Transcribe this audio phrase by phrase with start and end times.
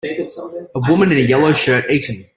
[0.73, 2.25] A woman in a yellow shirt eating.